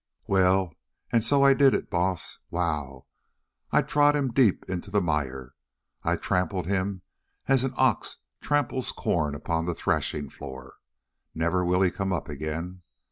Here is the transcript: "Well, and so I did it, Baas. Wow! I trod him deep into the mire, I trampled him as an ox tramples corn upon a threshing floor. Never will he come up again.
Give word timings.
"Well, 0.25 0.73
and 1.11 1.23
so 1.23 1.43
I 1.43 1.53
did 1.53 1.75
it, 1.75 1.91
Baas. 1.91 2.39
Wow! 2.49 3.05
I 3.71 3.83
trod 3.83 4.15
him 4.15 4.33
deep 4.33 4.67
into 4.67 4.89
the 4.89 4.99
mire, 4.99 5.53
I 6.03 6.15
trampled 6.15 6.65
him 6.65 7.03
as 7.45 7.63
an 7.63 7.75
ox 7.77 8.17
tramples 8.41 8.91
corn 8.91 9.35
upon 9.35 9.69
a 9.69 9.75
threshing 9.75 10.27
floor. 10.27 10.77
Never 11.35 11.63
will 11.63 11.83
he 11.83 11.91
come 11.91 12.11
up 12.11 12.29
again. 12.29 12.81